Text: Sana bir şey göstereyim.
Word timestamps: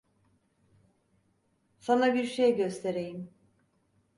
Sana 1.79 2.13
bir 2.13 2.23
şey 2.23 2.55
göstereyim. 2.55 3.31